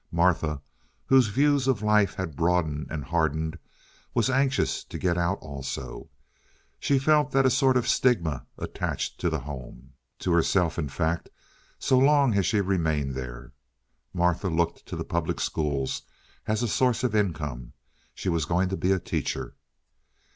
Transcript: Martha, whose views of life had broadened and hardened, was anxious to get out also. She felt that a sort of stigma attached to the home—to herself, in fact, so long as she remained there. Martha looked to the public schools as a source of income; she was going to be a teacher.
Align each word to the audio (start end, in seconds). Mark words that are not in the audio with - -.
Martha, 0.11 0.59
whose 1.05 1.27
views 1.27 1.67
of 1.67 1.83
life 1.83 2.15
had 2.15 2.35
broadened 2.35 2.87
and 2.89 3.03
hardened, 3.05 3.59
was 4.15 4.31
anxious 4.31 4.83
to 4.83 4.97
get 4.97 5.15
out 5.15 5.37
also. 5.41 6.09
She 6.79 6.97
felt 6.97 7.29
that 7.33 7.45
a 7.45 7.51
sort 7.51 7.77
of 7.77 7.87
stigma 7.87 8.47
attached 8.57 9.19
to 9.19 9.29
the 9.29 9.37
home—to 9.41 10.31
herself, 10.31 10.79
in 10.79 10.89
fact, 10.89 11.29
so 11.77 11.99
long 11.99 12.33
as 12.33 12.47
she 12.47 12.61
remained 12.61 13.13
there. 13.13 13.53
Martha 14.11 14.49
looked 14.49 14.87
to 14.87 14.95
the 14.95 15.05
public 15.05 15.39
schools 15.39 16.01
as 16.47 16.63
a 16.63 16.67
source 16.67 17.03
of 17.03 17.13
income; 17.13 17.73
she 18.15 18.27
was 18.27 18.45
going 18.45 18.69
to 18.69 18.77
be 18.77 18.91
a 18.91 18.97
teacher. 18.97 19.53